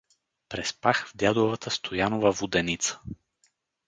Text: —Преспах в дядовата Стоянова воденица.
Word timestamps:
—Преспах 0.49 1.07
в 1.07 1.17
дядовата 1.17 1.71
Стоянова 1.71 2.29
воденица. 2.31 2.99